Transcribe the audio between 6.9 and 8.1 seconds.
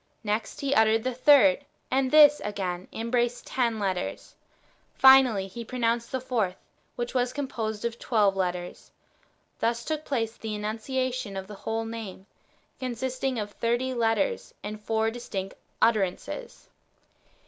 which was composed of